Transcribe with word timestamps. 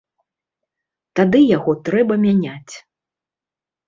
Тады 1.19 1.41
яго 1.57 1.71
трэба 1.89 2.13
мяняць. 2.23 2.73